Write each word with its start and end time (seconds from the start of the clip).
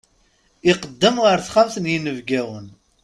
Iqeddem 0.71 1.15
ɣer 1.23 1.37
texxamt 1.41 1.75
n 1.79 1.89
yinebgiwen. 1.91 2.67